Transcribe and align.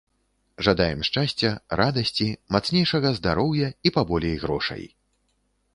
Жадаем 0.67 1.03
шчасця, 1.09 1.51
радасці, 1.81 2.27
мацнейшага 2.57 3.07
здароўя 3.19 3.67
і 3.89 3.95
паболей 3.99 4.35
грошай! 4.47 4.83